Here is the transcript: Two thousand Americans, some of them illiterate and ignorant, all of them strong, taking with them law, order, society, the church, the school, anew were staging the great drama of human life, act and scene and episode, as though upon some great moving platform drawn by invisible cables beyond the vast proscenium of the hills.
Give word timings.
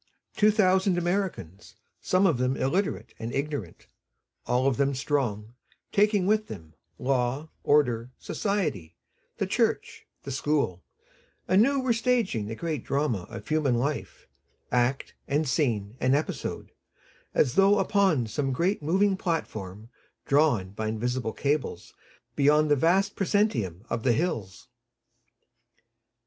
Two 0.35 0.49
thousand 0.49 0.97
Americans, 0.97 1.75
some 2.01 2.25
of 2.25 2.39
them 2.39 2.57
illiterate 2.57 3.13
and 3.19 3.31
ignorant, 3.31 3.85
all 4.47 4.65
of 4.65 4.77
them 4.77 4.95
strong, 4.95 5.53
taking 5.91 6.25
with 6.25 6.47
them 6.47 6.73
law, 6.97 7.49
order, 7.63 8.09
society, 8.17 8.95
the 9.37 9.45
church, 9.45 10.07
the 10.23 10.31
school, 10.31 10.83
anew 11.47 11.79
were 11.79 11.93
staging 11.93 12.47
the 12.47 12.55
great 12.55 12.83
drama 12.83 13.27
of 13.29 13.47
human 13.47 13.75
life, 13.75 14.27
act 14.71 15.13
and 15.27 15.47
scene 15.47 15.95
and 15.99 16.15
episode, 16.15 16.71
as 17.35 17.53
though 17.53 17.77
upon 17.77 18.25
some 18.25 18.51
great 18.51 18.81
moving 18.81 19.15
platform 19.15 19.87
drawn 20.25 20.71
by 20.71 20.87
invisible 20.87 21.31
cables 21.31 21.93
beyond 22.35 22.71
the 22.71 22.75
vast 22.75 23.15
proscenium 23.15 23.85
of 23.87 24.01
the 24.01 24.13
hills. 24.13 24.67